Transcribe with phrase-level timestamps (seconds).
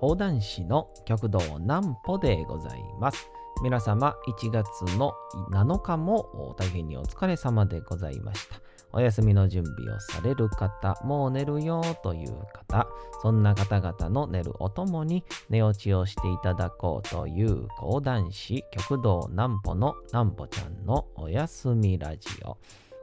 [0.00, 3.28] 講談師の極道南歩でございます。
[3.64, 5.12] 皆様、1月の
[5.50, 8.60] 7日も大変にお疲れ様でございました。
[8.92, 12.86] お休みの準備をされる方、もう寝るよという方、
[13.22, 22.56] そんな方々の寝るおともに寝落ちをしていただこうという講談師極道南歩の南歩ちゃんのおやすみラジオ。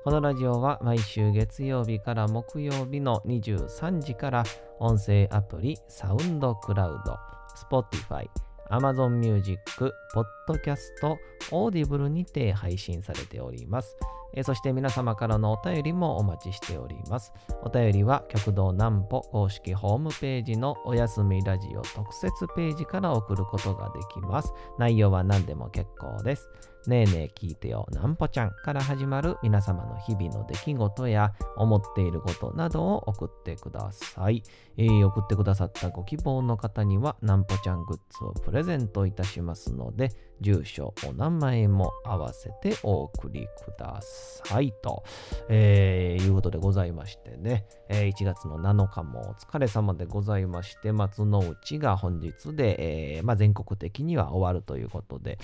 [0.05, 4.44] このラジオは毎週月曜日から木曜日の23時から
[4.78, 7.18] 音声アプリサウンドクラウド、
[7.55, 8.30] Spotify、
[8.70, 9.91] Amazon Music、
[10.48, 10.80] Podcast、
[11.50, 13.98] Audible にて配信されております。
[14.44, 17.34] そして皆様からのお便りもお待ちしております。
[17.64, 24.53] お便りは極道南歩公式ホームページのおやすみラジオ特設ページから送ることができます。
[24.78, 26.47] 内容は何でも結構です。
[26.89, 34.44] ねえねえ聞いてよなんぽちゃんから始まる皆様の日々の出来事や思っていることなどを送ってください。
[34.78, 45.03] えー送ってくださったご希望の方にはなんぽちゃんグッズをプレゼントいたしますので、住所、お名前も合わせてお送りくださいと、
[45.50, 55.39] えーいうことでございましてね、えー1月の7日もお疲れ様でございまして、松の内が本日で、えーまあ、全国的には終わるということで、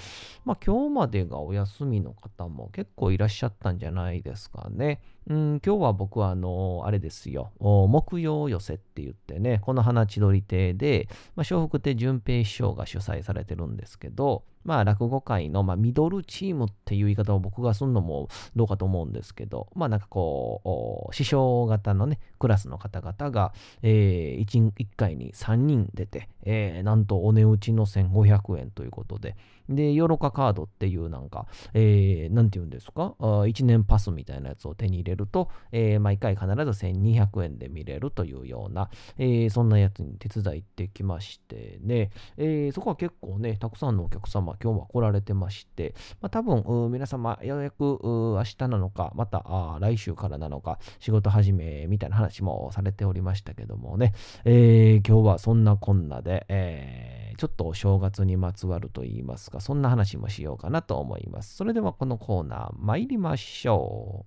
[0.46, 5.02] まあ、今日までがお休みの方も結構いらっしゃったんじゃないですかね。
[5.28, 29.36] うん、今日は僕はあの、あれですよ、木曜寄せって言ってね、この花千鳥亭で、まあ、笑福亭淳平師匠が主催されてるんですけど、まあ、落語界の、まあ、ミドルチームっていう言い方を僕がするのもどうかと思うんですけど、まあ、なんかこう、師匠型のね、クラスの方々が、えー、1, 1回に3人出て、えーなんとお値打ちの1500円ということで、
[29.76, 54.14] で、ヨーロカカードっていうなんか、えー、なんて言うんですか、1年パスみたいなやつを手に入れると、えー毎回必ず1200円で見れるというような、えーそんなやつに手伝い行ってきましてね、えーそこは結構ね、たくさんのお客様、今日は来られてまして、まあ、多分、皆様、ようやく明日なのか、また来週からなのか、仕事始めみたいな話もされておりましたけどもね、
[54.46, 61.56] えー今日はそんなこんなで、えーちょっとお正月にまつわると言いますか、そんな話もしようかなと思います。
[61.56, 64.26] それではこのコーナー参りましょ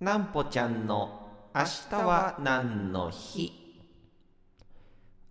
[0.00, 0.04] う。
[0.04, 3.64] なんぽちゃんの明日は何の日？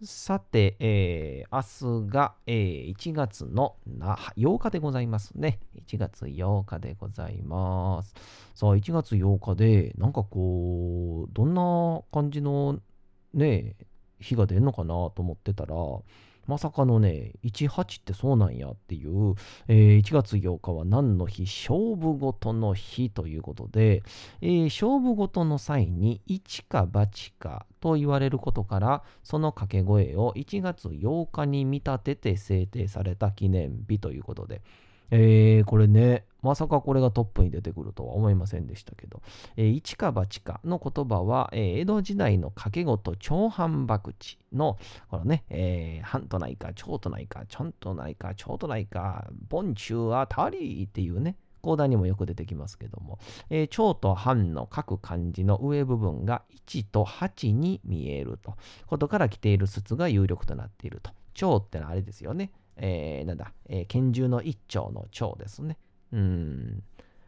[0.06, 5.60] さて、えー明日が、えー1月のな8日でございますね。
[5.76, 8.14] 1月8日でございます。
[8.56, 12.80] さあ、1月8日で、なんかこう、どんな感じの
[13.34, 13.76] ね、
[14.20, 15.76] 日が出るのかなと思ってたら、
[16.48, 19.36] まさかのね、18ってそうなんやっていう、
[19.68, 24.04] えー1月8日は何の日勝負事の日ということで、
[24.42, 34.62] えー勝負事の際に1か8かと言われることから、その掛け声を1月8日に見立てて制定された記念日ということで、
[35.16, 39.22] えーこれね、まさかこれがトップに出てくるとは思いませんでしたけど、
[39.56, 44.78] えー一か八かの言葉は、えー江戸時代の掛け事長半博打の、
[45.10, 53.20] このね、えー半とないか、長とないか、ちょんとないか、長とないか、盆中あたりっていうね、講談にもよく出てきますけども、
[53.52, 58.56] えー長と半の各漢字の上部分が1と8に見えると。
[58.88, 61.12] ことから来ている説が有力となっていると。
[61.36, 62.52] 長ってのはあれですよね。
[62.78, 65.78] えーなんだ、えー拳銃の一丁の長ですね。
[66.12, 66.84] うん。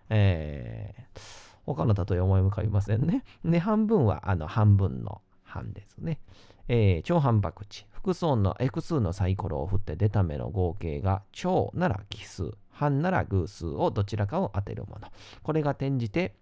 [0.09, 1.19] えー
[1.65, 3.23] 他の例え思い浮かびませんね。
[3.43, 6.19] で、半分はあの半分の半ですね。
[6.67, 7.85] えー長半博打。
[7.91, 15.07] 複数の複数のサイコロを振って出た目の合計が長なら奇数、半なら偶数をどちらかを当てるもの。
[15.41, 16.35] これが転じて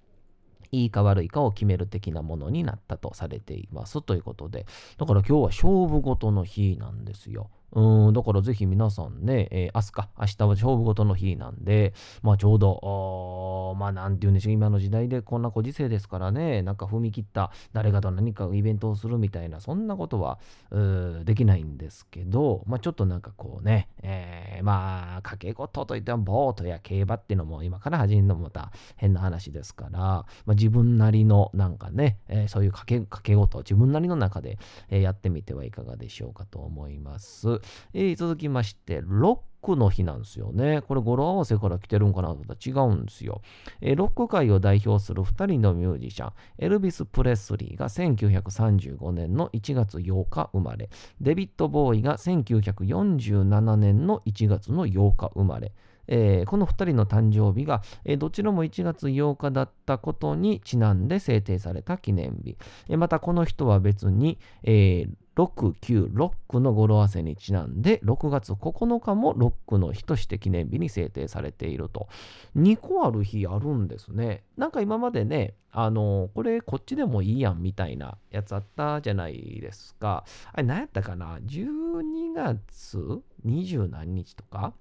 [0.72, 4.66] いいか悪いかを決める的なものになったとされていますということで、
[4.98, 7.50] だから今日は勝負事の日なんですよ。
[7.74, 20.40] うん、だからぜひ皆さんね、えー明日か、明日は勝負事の日なんで、まあちょうど、まあなんて言うんでしょう、今の時代でこんなご時世ですからね、なんか踏み切った誰かと何かイベントをするみたいな、そんなことは
[20.72, 34.58] うできないんですけど、まあちょっとなんかこうね、えーまあ掛け事といってもボートや競馬っていうのも今から始めるのもまた変な話ですから、まあ、自分なりのなんかね、えーそういう掛け掛け事自分なりの中で、
[34.90, 37.63] えーやってみてはいかがでしょうかと思います。
[37.94, 40.82] えー続きまして、ロックの日なんですよね。
[40.82, 43.42] これ語呂合わせから来てるんかなとた違うんですよ。
[43.82, 50.90] えーロック界を代表する2人のミュージシャン、エルビス・プレスリーが1935年の1月8日生まれ、
[51.22, 55.72] デビッド・ボーイが1947年の1月の8日生まれ、
[56.08, 62.58] えーこの2人の誕生日が、えーどちらも1月8日だったことにちなんで制定された記念日。
[62.90, 72.08] えーまたこの人は別に、えー6、9、ロックの語呂合わせにちなんで、6月9日もロックの日として記念日に制定されていると。
[72.56, 74.44] 2個ある日あるんですね。
[74.58, 80.24] なんか今までね、あの、これこっちでもいいやんみたいなやつあったじゃないですか。
[80.52, 84.74] あれ何やったかな ?12 月20何日とか？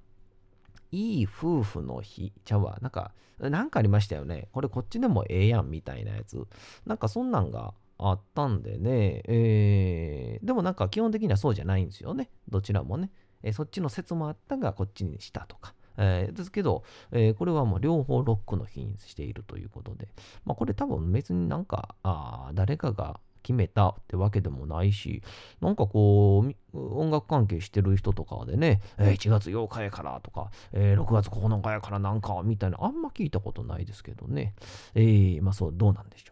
[0.91, 2.79] いい夫婦の日ちゃうわ。
[2.83, 4.49] なんか、なんかありましたよね。
[4.53, 6.47] これこっちでもええやんみたいなやつ。
[6.85, 7.73] なんかそんなんが
[8.11, 12.31] あったんでね、えー、でもなんか基本的にはそうじゃないんですよね。
[12.49, 13.11] どちらもね。
[13.43, 15.75] えー、そっちの説もあったが、こっちにしたとか。
[15.99, 20.09] えー、ですけど、えー、これはもう両方ロックの日にしているということで、
[20.45, 25.23] まあこれ多分別になんか、あ誰かが決めたってわけでもないし、
[25.61, 34.55] なんかこう、音楽関係してる人とかでね、えー、1月8日やからとか、えー、6月9日やからなんかみたいな、あんま聞いたことないですけどね。
[34.95, 36.32] えー、まあそう、どうなんでしょ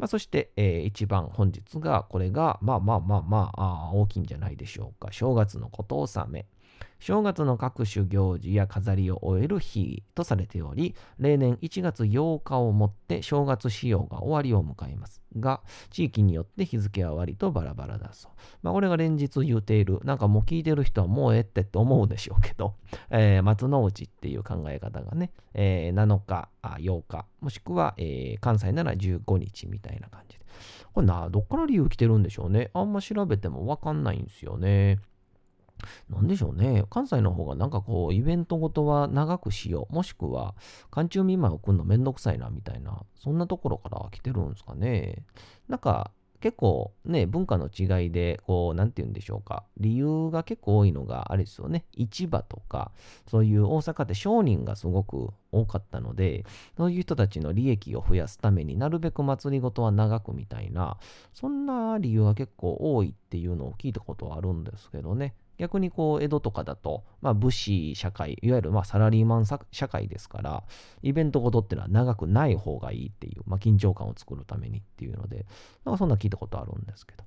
[0.00, 5.12] まあ、そして、えー、一番本日が、これが、まあまあまあまああ、大きいんじゃないでしょうか。
[5.12, 6.46] 正月のこと納め。
[6.98, 15.20] 正月の各種行事や飾りを終える日とされており、例年1月8日をもって正月仕様が終わりを迎えます。
[15.38, 15.60] が、
[15.90, 18.32] 地域によって日付は割とバラバラだそう。
[18.62, 22.74] まあ、俺が連日言うている、なんかもう聞いてる人はもうええってって思うでしょうけど、
[23.10, 30.44] えー、松の内っていう考え方がね、えー、7日、8日、もしくは、えー、関西なら15日みたいな感じで。
[30.92, 32.70] これな、どっから理由来てるんでしょうね。
[32.74, 34.98] あんま調べてもわかんないんですよね。
[36.08, 36.84] なんでしょうね。
[36.90, 39.94] 関西の方がなんかこう、イベントごとは長くしよう。
[39.94, 40.54] もしくは、
[40.90, 45.24] 寒中見舞いを送るのめんどくさいな、みたいな、そんなところから来てるんですかね。
[45.68, 46.10] なんか、
[46.40, 49.64] 結構ね、文化の違いで、こう、なんて言うんでしょうか。
[49.76, 51.84] 理由が結構多いのが、あれですよね。
[51.92, 52.92] 市場とか、
[53.28, 56.46] そういう大阪って商人がすごく多かったので、
[56.78, 60.96] そういう人たちの利益を増やすためになるべく祭りごとは長くみたいな、
[61.34, 65.34] そんな理由が結構多いっていうのを聞いたことはあるんですけどね。
[65.60, 70.64] 逆にこう、江戸とかだと、まあ、武士社会、いわゆるまあサラリーマン社会ですから、
[71.02, 75.44] イベントごとっていうのは長くない方がいいっていう、まあ、緊張感を作るためにっていうので、
[75.84, 77.24] なんかそんな聞いたことあるんですけど、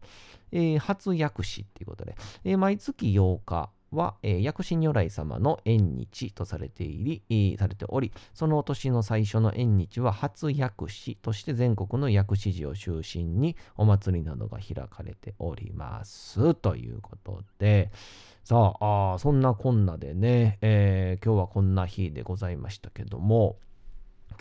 [0.51, 16.53] えー、初薬師っていうことで、えー、毎月8日、は、えー、薬師如来様の縁日とされていり、されており、その年の最初の縁日は初薬師として全国の薬師寺を中心にお祭りなどが開かれております。
[16.55, 17.91] ということで、
[18.43, 23.57] さあ、あそんなこんなでね、えー、今日はこんな日でございましたけども、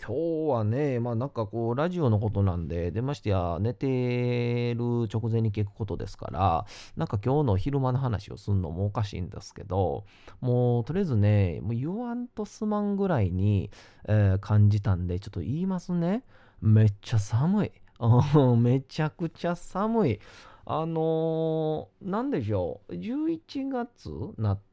[0.01, 10.05] 今日はね、まあなんかこう、ラジオのことなんで、でましてや、寝てる直前に聞くことですから、なんか今日の昼間の話をすんのもおかしいんですけど、
[10.41, 13.71] もうとりあえずね、もう言わんとすまんぐらいに、
[14.07, 16.23] えー、感じたんで、ちょっと言いますね。
[16.61, 17.71] めっちゃ寒い。
[18.57, 20.19] めちゃくちゃ寒い。
[20.65, 22.93] あのー、なんでしょう。
[22.93, 24.72] 11月な、って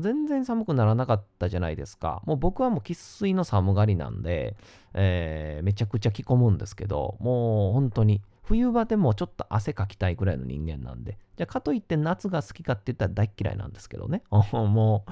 [0.00, 2.22] 全然寒くならなかったじゃないですか。
[2.26, 4.56] もう僕はもう生粋の寒がりなんで、
[4.94, 11.18] えー、めちゃくちゃ着込むんですけど、もう本当に冬場でもちょっと汗かきたいぐらいの人間なんで。
[11.36, 14.22] じゃあかといって夏が好きかって言ったら大嫌いなんですけどね。
[14.30, 15.04] も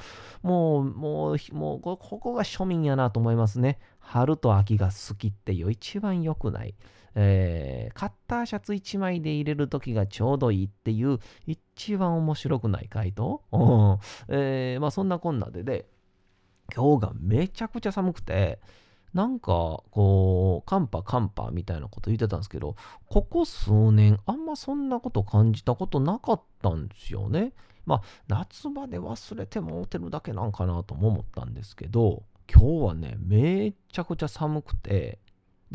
[0.43, 3.79] う、もう、もう、もうここが庶民やなと思いますね。
[3.99, 6.75] 春と秋が好きっていう一番良くない。
[7.19, 15.87] えー、カッターシャツ1枚で入れる時がちょうどいいっていう一番面白くない回答、 うんえー、まあそんなこんなでで、
[16.75, 18.61] 今日がめちゃくちゃ寒くて、
[19.15, 22.77] なんかこう、寒波寒波みたいなこと言ってたんですけど、
[23.09, 27.55] ここ数年あんまそんなこと感じたことなかったんですよね。
[27.87, 35.19] まあ夏場で忘れてもうてるだけなんかなとも思ったんですけど、今日はね、めちゃくちゃ寒くて、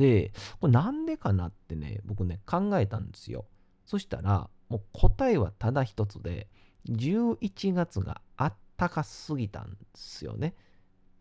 [0.01, 3.45] で、これなんでかなってね、僕ね、考えたんですよ。
[3.85, 6.47] そしたら、もう答えはただ一つで、
[6.89, 10.55] 11月があったかすぎたんですよね。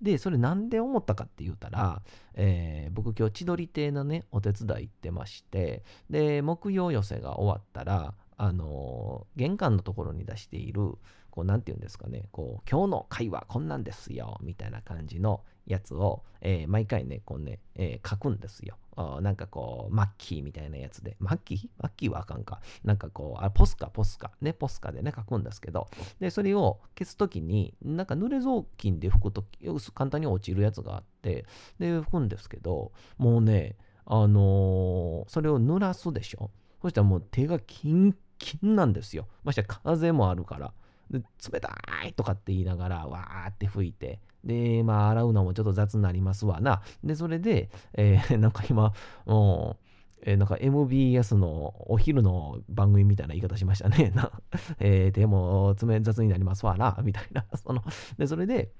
[0.01, 2.01] で、それなんで思ったかって言うたら、
[2.33, 10.95] えー、僕今日千鳥亭のね、お手伝い行ってまして、で、木曜寄せが終わったら、あのー、玄関のところに出している、
[11.31, 18.77] こう、なんて言うんですかね、こう、今日の会話こんなんですよ、みたいな感じのやつを、えー、毎回ね、こうね、えー、書くんですよ。
[19.23, 21.69] なんかこう、マッキーみたいなやつで、マッキー？
[21.79, 22.61] マッキーはあかんか。
[22.85, 31.47] なんかこう、あポスカ、ポスカ、ね、ポスカでね、書くんですけど、で、それを消すときに、なんか濡れ雑巾で拭くとき、簡単に落ちるやつがあって、
[31.79, 36.51] で、拭くんですけど、もうね、あのー、それを濡らすでしょ。
[36.83, 39.29] そしたらもう手がキンキンなんですよ。
[39.45, 40.75] まして風もあるから。
[41.11, 41.71] で冷た
[42.07, 46.83] いとかって言いながら、わーって吹いて、で、まあ、洗うのもちょっと雑になりますわな。
[47.05, 48.93] で、それで、えー、 なんか今、
[49.27, 49.87] もう、
[50.23, 54.11] えー、なんか MBS のお昼の番組みたいな言い方しましたね。
[54.15, 54.31] な
[54.79, 57.45] えー、手も冷雑になりますわな、みたいな。
[57.57, 57.83] その
[58.19, 58.71] で、それで、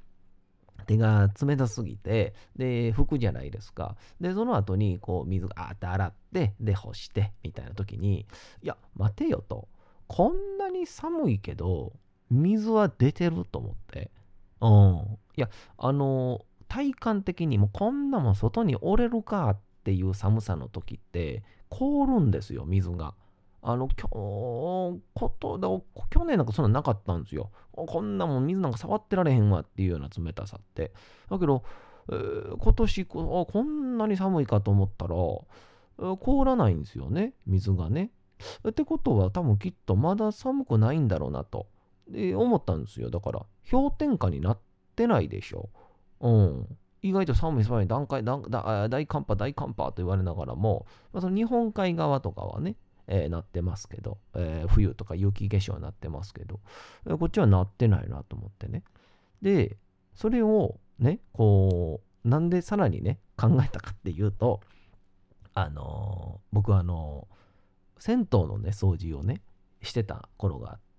[0.87, 3.97] 手が冷たすぎて、で、拭くじゃないですか。
[4.21, 8.27] で、その後に、こう、水があって洗って、で、干して、みたいな時に、
[8.63, 9.69] いや、待てよと。
[10.09, 11.93] こんなに寒いけど、
[12.31, 14.11] 水は出てると思って。
[14.61, 15.19] うん。
[15.41, 23.15] いや、あの、体感的にもこんなもん外に折れるかっていう寒さの時って凍るんですよ、水が。
[23.63, 25.59] あの、きょこと
[26.11, 27.51] 去年なんかそんななかったんですよ。
[27.73, 30.93] こんなもん水なんか触ってられへんわっていうような冷たさって。
[31.31, 31.65] だけど、
[32.11, 35.15] えー、今年ここんなに寒いかと思ったら、
[36.17, 38.11] 凍らないんですよね、水がね。
[38.69, 41.67] ってことは多分きっとまだ寒くないんだろうなと。
[42.09, 43.11] で、思ったんですよ。
[43.11, 44.59] だから、氷点下になっ
[45.01, 45.71] てないでしょ？
[46.21, 46.77] うん。
[47.03, 52.77] 意外と寒い寒い段階大寒波大寒波と言われながらも、まあ、その日本海側とかはね、
[53.07, 56.61] えー、なってますけど、えー、冬とか雪化粧になってますけど、
[57.07, 58.83] えー、こっちはなってないなと思ってね。
[59.41, 59.79] で、
[60.15, 64.61] それをね、こう、なんでさらにね、考えたかっていうと、
[65.55, 67.27] あの僕はあの
[67.99, 69.41] 銭湯のね、掃除をね、
[69.81, 70.90] してた頃があって、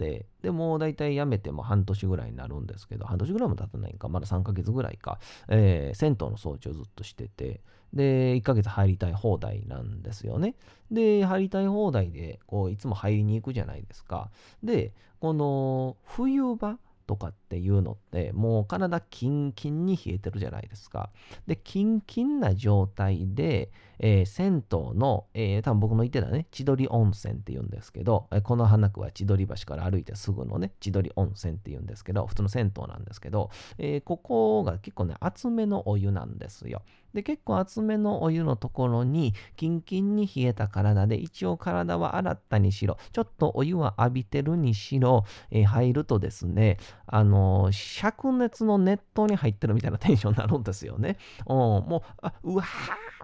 [0.41, 7.61] でも大体辞めても半年ぐらいになるんですけど、半年ぐらいも経たないんか、まだ3ヶ月ぐらいか、えー、銭湯の掃除をずっとしてて、
[7.93, 10.55] で、1ヶ月入りたい放題なんですよね。
[10.91, 14.31] で、入りたい放題で、こう、いつも入りに行くじゃないですか。
[14.63, 16.77] で、この冬場、
[17.11, 21.09] とかっていうのってもう体キンキンに冷えてるじゃないですか。
[21.45, 23.69] で、キンキンな状態で、
[24.01, 36.81] えー、銭湯の、えー、多分僕の言ってたね、千鳥温泉って言うんですけど、この花区は千鳥橋から歩いてすぐのね、千鳥温泉って言うんですけど、普通の銭湯なんですけど、えー、ここが結構ね、厚めのお湯なんですよ。
[37.13, 51.17] で、結構厚めのお湯のところに、キンキンに冷えた体で、一応体は洗ったにしろ、ちょっとお湯は浴びてるにしろ、えー、入るとですね、あのー、灼熱の熱湯に入ってるみたいなテンションになるんですよね。
[51.47, 52.03] うん、も
[52.43, 52.63] う、うわ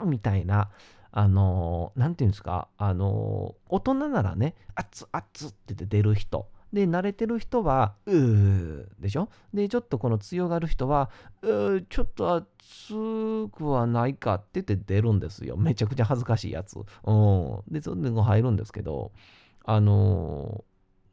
[0.01, 0.66] ーみたいな。
[1.11, 6.47] あのー、なんていうんですか、あのー、大人ならね、熱々って言って出る人。
[6.73, 9.29] で、慣れてる人は、うーでしょ？
[9.53, 11.09] で、ちょっとこの強がる人は、
[11.41, 12.47] うーちょっと熱
[13.51, 15.55] くはないかって言って出るんですよ。
[15.55, 16.75] めちゃくちゃ恥ずかしいやつ。
[16.75, 16.83] うん。
[17.69, 19.13] で、それで入るんですけど、
[19.63, 20.65] あの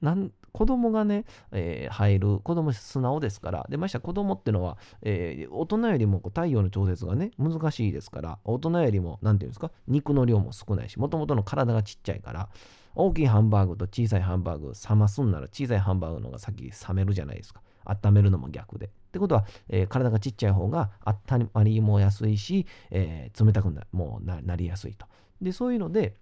[0.02, 12.49] ー、なん子供がね、えー、入る、子供素直ですから、で、まして子供ってのは、えー、大人よりもこう太陽の調節がね、難しいですから、大人よりも、なんていうんですか、肉の量も少ないし、もともとの体がちっちゃいから、
[12.94, 17.61] 大きいハンバーグと小さいハンバーグ冷ますんなら小さいハンバーグの方が先冷めるじゃないですか。
[17.84, 18.87] 温めるのも逆で。
[18.87, 25.06] ってことは、えー、体がちっちゃい方が温まりも安いし、えー、冷たくなもうなりやすいと。
[25.42, 26.14] で、そういうので、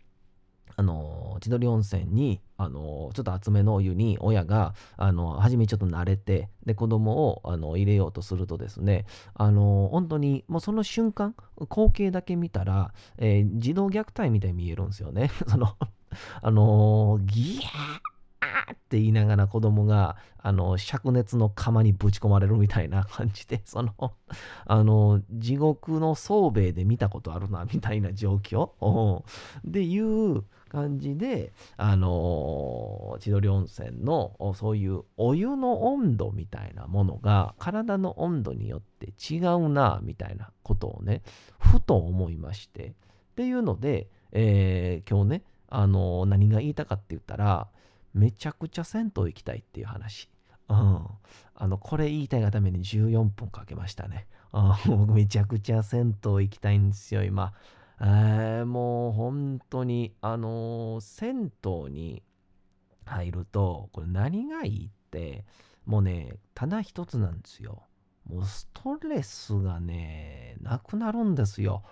[0.76, 11.34] あの千鳥温泉に、あのちょっと厚めのお湯に親が、あの初めちょっと慣れて、で、子供をあの入れようとするとですね、あの本当にもうその瞬間、
[11.70, 15.30] 光景だけ見たら、えー、児童虐待みたいに見えるんですよね。
[15.48, 15.76] その
[16.42, 18.12] あの、ギャー
[18.42, 23.94] あって言いながら子供が、あの、灼熱の釜にぶち込まれるみたいな感じで、 その、
[24.66, 29.22] あの、地獄の宗兵衛で見たことあるな、みたいな状況。
[29.64, 41.22] でいう感じで、あの、千鳥温泉の、そういうお湯の温度みたいなものが、体の温度によって違うな、みたいなことをね、
[41.58, 47.68] ふと思いまして、っていうので、えー、今日ね、あの、何が言いたかって言ったら、
[48.14, 50.28] めちゃくちゃ銭湯行きたいっていう話。
[50.69, 51.07] うん。
[51.54, 54.26] あの、これ言いたいがために14分かけましたね。
[54.87, 57.52] 僕めちゃくちゃ銭湯行きたいんですよ、今。
[58.00, 62.23] えー、もう本当に、あのー、銭湯に
[63.04, 65.45] 入ると、これ何がいいって、
[65.87, 67.85] もうね、ただ一つなんですよ。
[68.28, 71.83] もうストレスがね、なくなるんですよ。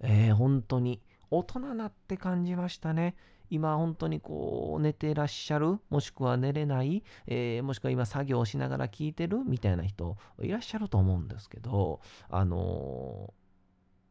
[0.00, 1.00] えー、本当に。
[1.30, 3.16] 大人なって感じましたね。
[3.50, 13.32] 今本当にこう寝てらっしゃる、もしくは寝れない、えー、もしくは今作業しながら聞いてるみたいな人いらっしゃると思うんですけど、あの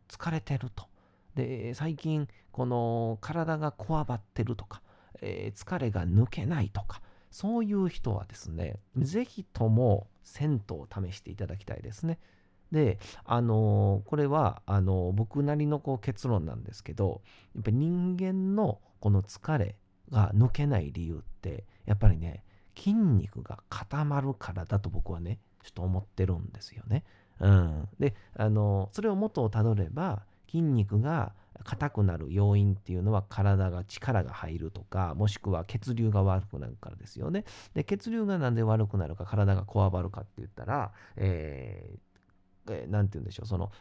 [0.08, 0.88] ー、疲れてると。
[1.36, 4.82] で、最近この体がこわばってるとか、
[5.22, 7.02] えー、疲れが抜けないとか、
[7.32, 12.20] そういう人はですね、ぜひとも銭湯を試していただきたいですね。
[12.72, 17.22] で、あのー、これは、あのー、僕なりのこう結論なんですけど、
[17.54, 19.76] やっぱり人間のこの疲れ
[20.10, 22.44] が抜けない理由って、やっぱりね、
[22.76, 27.04] 筋肉が固まるからだと僕はね、ちょっと思ってるんですよね。
[27.40, 27.88] うん。
[28.00, 31.34] で、あの、それを元をたどれば、筋肉が
[31.64, 37.46] 硬くなる要因っていうのは体が力が入るとかもしくは血流が悪くなるからですよね。
[37.76, 43.72] で血流がなんで悪くなるか体がこわばるかって言ったら、えー、えー、て言うんでしょうその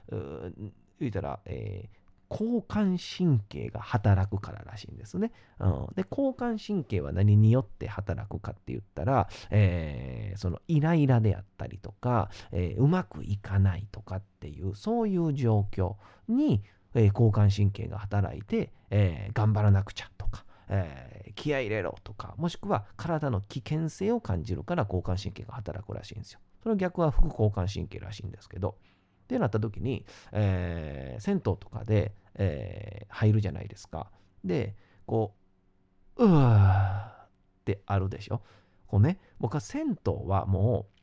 [1.01, 2.04] 言うたら、えー
[2.35, 5.31] 交感神経が働くかららしいんですね。
[5.61, 15.95] うん、で交感神経は何によって働くかって言ったら、えー、そのイライラであったりとか、えー、うまくいかないとかっていうそういう状況
[16.27, 16.65] に、
[16.95, 26.41] えー、交感神経が働いて、え頑張らなくちゃとか、え気合入れろとかもしくは体の危険性を感じるから交感神経が働くらしいんですよ。
[26.65, 28.77] その逆は副交感神経らしいんですけど。
[29.25, 34.11] ってなった時に、えー、銭湯とかで、えー、入るじゃないですか。
[34.45, 34.75] で、
[35.07, 35.35] こ
[36.17, 37.29] う、うわーっ
[37.65, 38.43] てあるでしょ。
[38.87, 40.95] こうね、僕は銭湯はもう、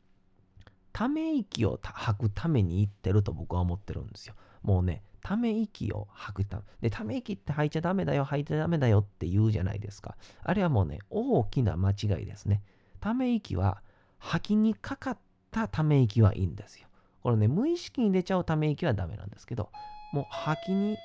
[0.92, 4.34] ため息を吐くために行ってると僕は思ってるんですよ。
[4.62, 6.62] もうね、ため息を吐くため。
[6.80, 10.16] で、ため息って吐いちゃダメだよ、吐いちゃダメだよって言うじゃないですか。
[10.42, 12.62] あれはもうね、大きな間違いですね。
[13.00, 13.82] ため息は
[14.18, 15.18] 吐きにかかっ
[15.50, 16.88] たため息はいいんですよ。
[17.22, 19.70] これね、無意識に出ちゃうため息はダメなんですけど、
[20.12, 20.96] もう吐きに、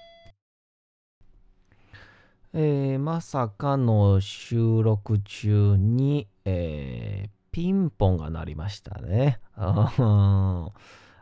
[2.59, 9.39] えー、まさかの収録中に、えー、ピンポンが鳴りましたね。
[9.55, 10.71] あ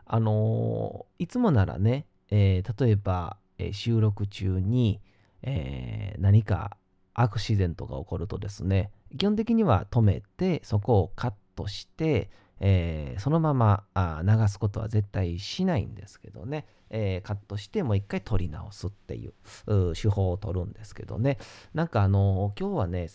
[0.08, 5.02] のー、いつもならね、え、例えば、え、収録中に、
[5.42, 6.78] え、何か
[7.12, 19.32] アクシデントが起こるとですね、基本的には止めて、そこをカットして、えー、そのままあ流すことは絶対しないんですけどね、えー、カットしてもう一回撮り直すっていう
[19.94, 21.38] 手法を取るんですけどね。
[21.74, 23.08] なんかあの今日はね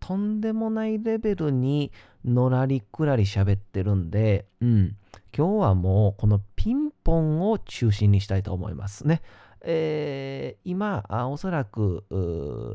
[0.00, 1.90] とんでもないレベルに
[2.24, 4.96] のらりくらり喋ってるんで、うん、
[5.36, 9.22] 今日はもうこのピンポンを中心にしたいと思いますね。
[9.62, 12.04] えー、今おそらく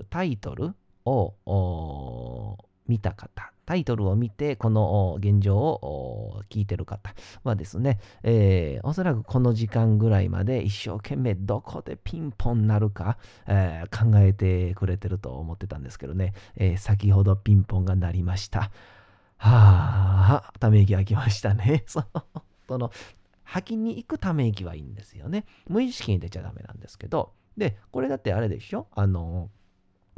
[0.09, 0.73] タイトル
[1.05, 18.71] を見た方タイトルを見て、この現状を聞いてる方はですね、えー、おそらくこの時間ぐらいまで一生懸命どこでピンポンなるか、えー、考えてくれてると思ってたんですけどね、えー、先ほどピンポンが鳴りました。
[19.37, 21.83] はあ、ため息がきましたね。
[22.67, 22.91] その、
[23.43, 25.45] 吐きに行くため息はいいんですよね。
[25.67, 28.87] 無意識に出ちゃダメなんですけど、で、これだってあれでしょ？
[28.95, 29.51] あの、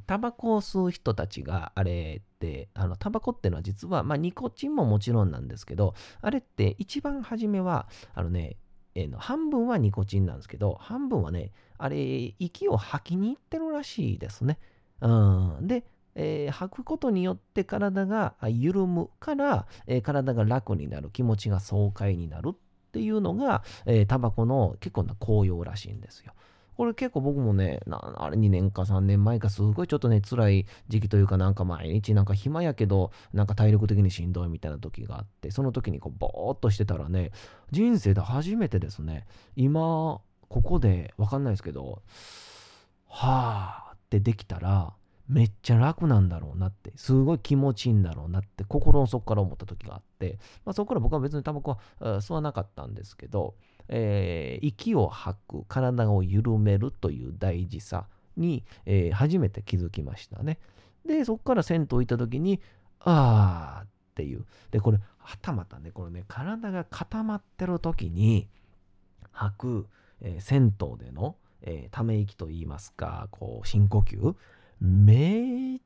[0.07, 8.57] タバコを吸う人たちがあれってあのタバコっていうのは実は、まあ、ニコチンももちろんなんですけどあれって一番初めはあのね
[8.95, 14.59] えー、の半分はニコチンなんですけど半分はねあれ息を吐きに行ってるらしいですね。
[15.01, 15.83] うん、で、
[16.15, 22.55] えー、吐くことによって体が緩むから、えー、体が楽になる気持ちが爽快になるっ
[22.91, 26.33] ていうのが、えー、タバコの結構な効用らしいんですよ。
[26.81, 37.33] これ結構僕もね、あれ2年か3年前かすごいちょっとね、辛い時期というかなんか毎日なんか暇やけど、なんか体力的にしんどいみたいな時があって、その時にこうぼーっとしてたらね、
[37.69, 42.01] 人生で初めてですね、今、ここでわかんないですけど、
[43.07, 44.95] はーってできたら、
[45.31, 51.77] めっちゃ楽なんだろうなって、すごい気持ちいいんだろうなって、心の底から思った時があって、まあ、そこから僕は別にタバコは
[52.19, 53.55] 吸わなかったんですけど、
[53.87, 60.59] えー、息を吐く、体を緩めるという大事さに、えー、初めて気づきましたね。
[61.05, 62.59] で、そこから銭湯行った時に、
[62.99, 64.45] あーっていう。
[64.69, 68.49] で、これ、はたまたね、これね、体が固まってる時に
[69.31, 69.87] 吐く、
[70.19, 74.35] えー、銭湯での、えー、ため息といいますか、こう、深呼吸、
[74.81, 75.79] め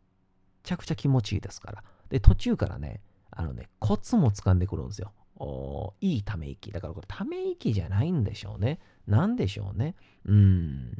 [0.64, 1.84] ちゃくちゃ気持ちいいですから。
[2.10, 5.12] で、途中からね、あのね、コツも掴んでくるんですよ。
[5.38, 6.72] おいいため息。
[6.72, 8.80] だからこれため息じゃないんでしょうね。
[9.06, 9.96] なんでしょうね。
[10.26, 10.98] うん。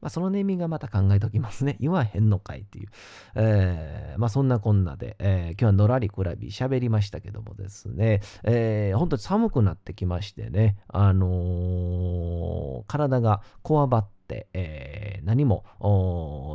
[0.00, 1.76] まあ、そのネーミングはまた考えておきますね。
[1.80, 2.88] 言わへんのかいっていう。
[3.34, 14.17] えー、まあ、そんなこんなで、えー、今日はのらりくらび喋りましたけどもですね、えー、本当に寒くなってきましてね、あのー、体がこわばって、
[14.52, 15.64] えー、何も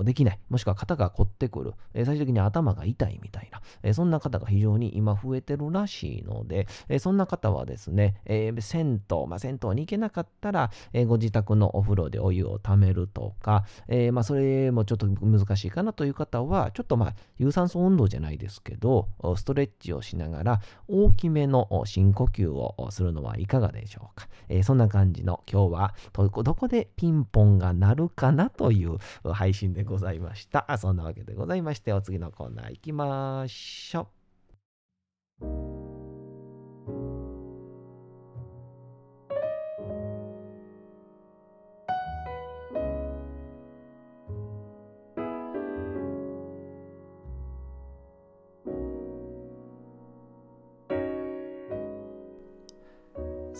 [0.05, 24.27] できない、もしくは肩が凝ってくる、えー、最終的に頭が痛いみたいな、えー、そんな方が非常に今増えてるらしいので、えそんな方はですね、え銭湯、まあ、銭湯に行けなかったら、えご自宅のお風呂でお湯をためるとか、えまあ、それもちょっと難しいかなという方は、ちょっとまあ有酸素運動じゃないですけど、ストレッチをしながら大きめの深呼吸をするのはいかがでしょうか。
[24.49, 28.97] えそんな感じの今日はどこでピンポンがが鳴るかなという
[29.31, 30.77] 配信でございました。
[30.77, 34.22] そんなわけでございまして、お次のコーナー行きましょう。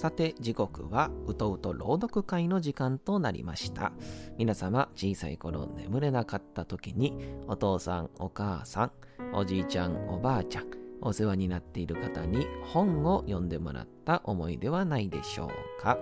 [0.04, 3.94] さて時刻はうとうと朗読会の時間となりました。
[4.38, 7.14] 皆様小さい頃眠れなかった時に
[7.48, 8.92] お父さんお母さん
[9.34, 10.66] おじいちゃんおばあちゃん
[11.00, 15.98] お世話になっている方に本を読んでもらった思いではないでしょうか。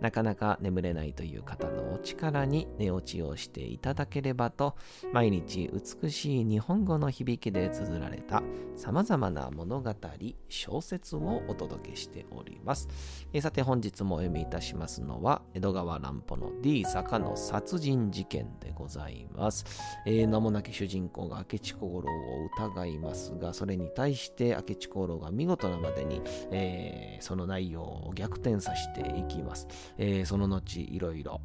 [0.00, 4.76] なかなか眠れないという方のお力に寝落ちをしていただければと、
[5.12, 5.70] 毎日
[6.02, 8.42] 美しい日本語の響きで綴られた
[8.76, 9.94] 様々な物語、
[10.48, 12.88] 小説をお届けしております。
[13.32, 19.64] えさて本日もお読みいたしますのは、江戸川乱歩の D 坂の殺人事件でございます。
[20.06, 29.66] えー、名もなき主人公が明智小五郎を疑いますが、それに対して明智小五郎が見事なまでに、えー、その内容を逆転させていきます。
[29.98, 31.40] えー、その後いろいろ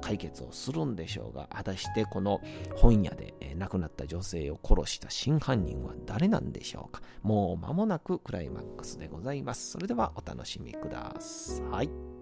[0.00, 2.40] 解決をするんでしょうが果たしてこの
[2.76, 7.02] 本屋で、えー、亡くなった女性を殺した真犯人は誰なんでしょうか。
[7.22, 9.72] もう間もなくクライマックスでございます。
[9.72, 12.17] それではお楽しみください。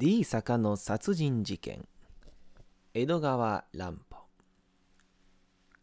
[0.00, 1.84] 李坂の殺人事件。
[2.94, 4.28] 江戸川乱歩。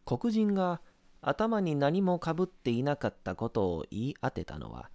[0.06, 0.80] 黒人が
[1.20, 4.88] 頭に何もかぶっていなかったことを言い当てたのは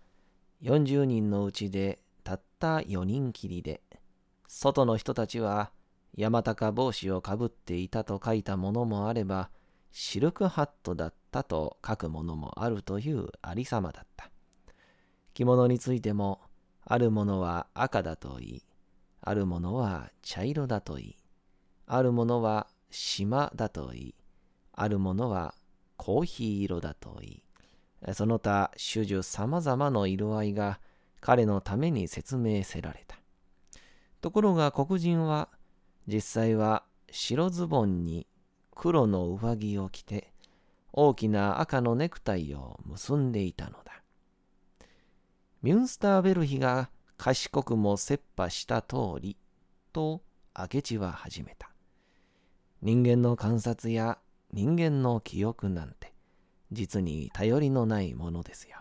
[0.63, 3.83] 40人のうちでたった4人きりで
[4.47, 5.71] 外の人たちは
[6.17, 9.51] 山高帽子をかぶっていたと書いたものもあれば
[9.91, 14.31] シルクハットだったと書くものもあるというありさまだった。
[15.35, 16.41] 着物についても
[16.83, 18.63] あるものは赤だといい
[19.21, 21.17] あるものは茶色だといい、
[21.85, 24.15] あるものは島だといい、
[24.73, 25.53] あるものは
[25.97, 27.43] コーヒー色だとい
[28.07, 30.79] い、その他種々様々の色合いが
[31.19, 33.17] 彼のために説明せられた。
[34.21, 35.49] ところが黒人は
[36.07, 38.25] 実際は白ズボンに
[38.75, 40.31] 黒の上着を着て
[40.93, 44.01] 大きな赤のネクタイを結んでいたのだ。
[45.61, 46.89] ミュンスターベルヒが
[47.23, 49.37] 賢くも切羽した通り、
[49.93, 50.23] と
[50.57, 51.69] 明智は始めた。
[52.81, 54.17] 人間の観察や
[54.51, 56.15] 人間の記憶なんて、
[56.71, 58.77] 実に頼りのないものですよ。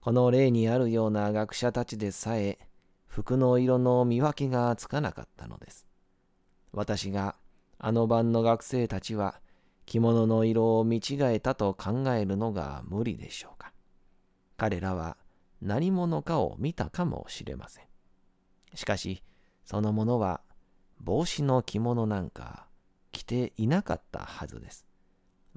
[0.00, 2.58] この例にあるような学者たちでさえ、
[3.06, 5.86] 服の色の見分けがつかなかったのです。
[6.72, 7.36] 私が
[7.78, 9.42] あの晩の学生たちは
[9.84, 13.74] 着物の色を見違えたと考えるのが無理でしょうか。
[14.56, 15.18] 彼らは
[15.62, 17.84] 何者かを見たかもしれません。
[18.74, 19.22] しかし、
[19.64, 20.40] その者は
[21.00, 22.66] 帽子の着物なんか
[23.12, 24.86] 着ていなかったはずです。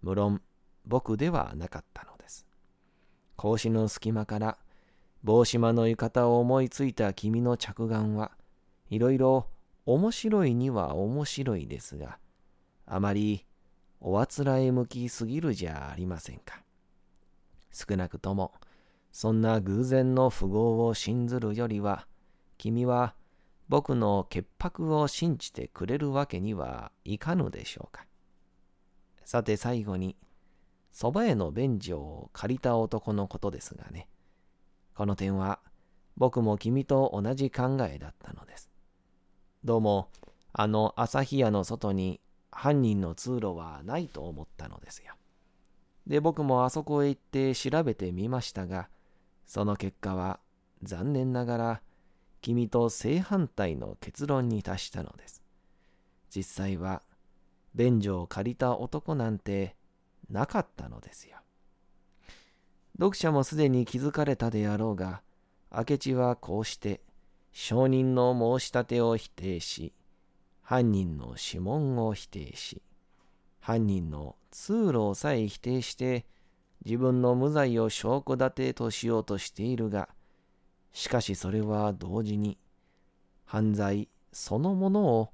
[0.04, 0.42] 無論、
[0.86, 2.46] 僕ではなかったのです。
[3.36, 4.58] 格子の隙間から
[5.24, 8.32] 帽子間の浴衣を思いついた君の着眼は
[8.92, 9.48] いろいろ
[9.88, 12.20] 面白いには面白いですが、
[12.86, 13.44] あまり
[14.00, 16.62] おあつらえ向きすぎるじゃありませんか。
[17.72, 18.54] 少なくとも、
[19.18, 22.06] そんな偶然の符号を信ずるよりは、
[22.58, 23.16] 君は
[23.70, 28.06] 僕の潔白を信じてくれるわけにはいかぬでしょうか。
[29.24, 30.18] さて最後に、
[30.94, 34.10] 蕎麦屋の便所を借りた男のことですがね。
[34.94, 35.62] この点は
[36.18, 38.70] 僕も君と同じ考えだったのです。
[39.64, 40.10] どうも、
[40.52, 42.20] あの朝日屋の外に
[42.52, 45.14] 犯人の通路はないと思ったのですよ。
[46.06, 48.90] で、僕もあそこへ行って調べてみましたが、
[49.46, 50.40] その結果は
[50.84, 51.82] 残念ながら
[52.42, 55.42] 君と正反対の結論に達したのです。
[56.36, 57.02] 実際は
[57.74, 59.76] 便所を借りた男なんて
[60.30, 61.38] なかったのですよ。
[62.98, 65.22] 読者もすでに気づかれたであろうが、
[65.72, 67.02] 明智はこうして
[67.52, 69.94] 証人の申し立てを否定し、
[70.62, 72.82] 犯人の指紋を否定し、
[73.60, 76.26] 犯人の通路をさえ否定して
[76.86, 80.10] 自分の無罪を証拠立てとしようとしているが、
[80.94, 82.60] しかしそれは同時に
[83.44, 85.32] 犯罪そのものを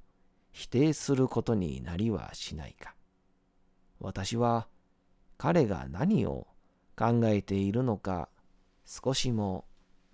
[0.53, 2.95] 否定することになりはしないか。
[3.99, 4.67] 私は
[5.37, 6.47] 彼が何を
[6.95, 8.29] 考えているのか
[8.85, 9.65] 少しも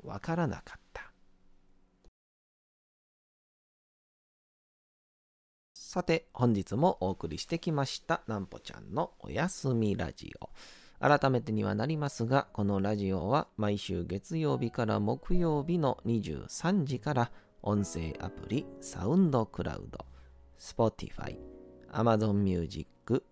[0.04, 1.12] わからなかった。
[5.76, 10.50] さて本日もお送りしてきましたなんぽちゃんのおやすみラジオ。
[11.00, 17.32] 改めてにはなりますが、このラジオは毎週月曜日から木曜日の23時から
[17.62, 20.06] 音声アプリサウンドクラウド、
[20.60, 21.38] Spotify、
[21.92, 22.88] Amazon Music、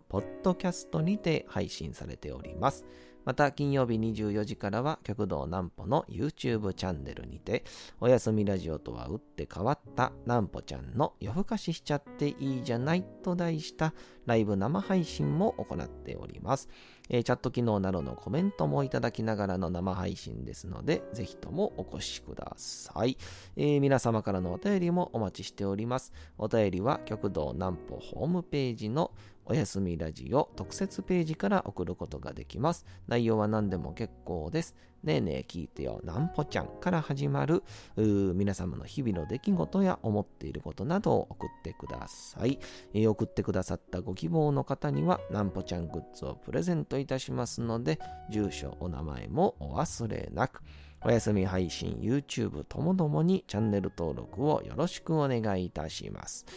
[0.09, 2.85] Podcast にて配信されております。
[3.25, 7.63] また金曜日24時からは極道南歩の YouTube チャンネルにて
[7.99, 13.93] おやすみラジオとは打って変わった南歩ちゃんの夜更かししちゃっていいじゃないと題した
[14.25, 16.69] ライブ生配信も行っております。
[17.09, 23.17] えー、チャット機能などのコメントもいただきながらの生配信ですので、ぜひともお越しください、
[23.55, 26.11] えー、皆様からのお便りもお待ちしております。
[26.37, 29.11] お便りは極道南歩ホームページの
[29.45, 32.85] おやすみラジオ特設ページから送ることができます。
[33.07, 34.75] 内容は何でも結構です。
[35.03, 37.63] ねえねえ聞いてよ、なんぽちゃんから始まる
[37.95, 42.57] 皆様の日々の出来事や思っていることなどを送ってください。
[42.95, 47.99] えー、送ってくださったご希望の方には、なんぽちゃんグッズをプレゼントいたしますので、
[48.31, 50.63] 住所、お名前もお忘れなく。
[51.03, 56.47] おやすみ配信、YouTube ともどもにチャンネル登録をよろしくお願いいたします。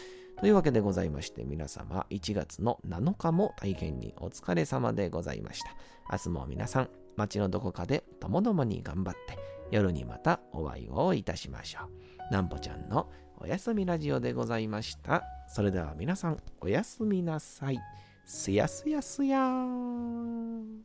[0.41, 5.75] というわけでございまして皆様1月の7日も大変にお疲れ様でございました。
[6.13, 9.37] 明日も皆さん街のどこかでともどもに頑張って
[9.73, 11.81] 夜にまたお会いをいたしましょ
[12.31, 12.33] う。
[12.33, 15.25] なんぽちゃんのおやすみラジオでございました。
[15.49, 17.79] それでは皆さんおやすみなさい。
[18.25, 20.83] すやすやすやーん。